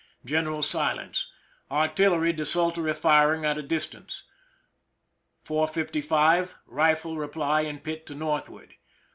General 0.25 0.63
silence. 0.63 1.29
Artil 1.69 2.09
lery 2.13 2.33
desultory 2.33 2.91
firing 2.95 3.45
at 3.45 3.59
a 3.59 3.61
distance. 3.61 4.23
4: 5.43 5.67
55, 5.67 6.55
rifle 6.65 7.17
reply 7.19 7.61
in 7.61 7.77
pit 7.77 8.07
to 8.07 8.15
northward. 8.15 8.73